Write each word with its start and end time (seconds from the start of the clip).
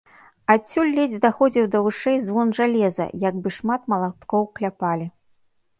Адсюль 0.53 0.93
ледзь 0.97 1.21
даходзіў 1.25 1.69
да 1.75 1.81
вушэй 1.89 2.17
звон 2.31 2.47
жалеза, 2.61 3.05
як 3.29 3.35
бы 3.45 3.55
шмат 3.61 3.81
малаткоў 3.95 4.51
кляпалі. 4.59 5.07